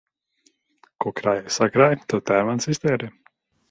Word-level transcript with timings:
Ko 1.05 1.13
krājējs 1.21 1.61
sakrāj, 1.63 2.01
to 2.09 2.23
tērmanis 2.33 2.77
iztērē. 2.77 3.17